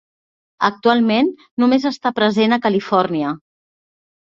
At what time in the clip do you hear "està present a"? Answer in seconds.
1.91-2.61